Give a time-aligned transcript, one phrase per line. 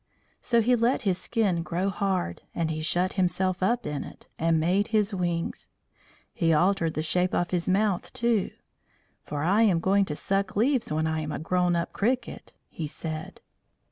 [0.41, 4.59] So he let his skin grow hard, and he shut himself up in it, and
[4.59, 5.69] made his wings.
[6.33, 8.49] He altered the shape of his mouth, too.
[9.21, 12.87] "For I am going to suck leaves when I am a grown up cricket," he
[12.87, 13.41] said.